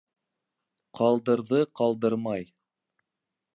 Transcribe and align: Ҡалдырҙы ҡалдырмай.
Ҡалдырҙы 0.99 1.61
ҡалдырмай. 1.81 2.51